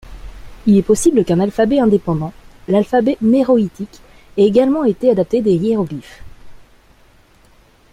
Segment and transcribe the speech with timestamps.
[0.65, 2.33] Il est possible qu'un alphabet indépendant,
[2.67, 3.99] l'alphabet méroïtique,
[4.35, 6.23] ait également été adapté des hiéroglyphes.